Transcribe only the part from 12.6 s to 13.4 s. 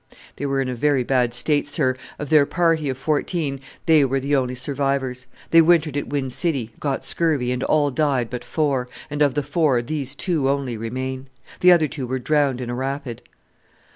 in a rapid."